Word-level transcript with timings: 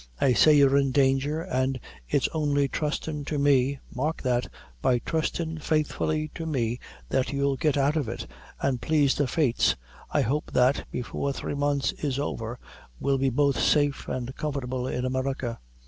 I 0.19 0.33
say 0.33 0.55
you're 0.55 0.77
in 0.79 0.89
danger, 0.91 1.43
an' 1.43 1.79
it's 2.09 2.27
only 2.33 2.67
trustin' 2.67 3.23
to 3.25 3.37
me 3.37 3.77
mark 3.93 4.19
that 4.23 4.47
by 4.81 4.97
trustin' 4.97 5.59
faithfully 5.59 6.29
to 6.33 6.47
me 6.47 6.79
that 7.09 7.31
you'll 7.31 7.55
get 7.55 7.77
out 7.77 7.95
of 7.95 8.09
it; 8.09 8.25
an', 8.63 8.79
plaise 8.79 9.13
the 9.13 9.27
fates, 9.27 9.75
I 10.09 10.21
hope 10.21 10.53
that, 10.53 10.87
before 10.89 11.31
three 11.33 11.53
mouths 11.53 11.91
is 12.03 12.17
over, 12.17 12.57
we'll 12.99 13.19
be 13.19 13.29
both 13.29 13.59
safe 13.59 14.09
an' 14.09 14.25
comfortable 14.35 14.87
in 14.87 15.05
America. 15.05 15.59